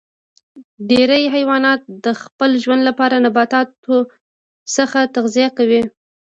[0.89, 3.97] ډیری حیوانات د خپل ژوند لپاره د نباتاتو
[4.75, 5.81] څخه تغذیه کوي